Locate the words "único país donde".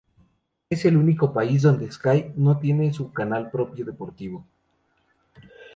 0.97-1.91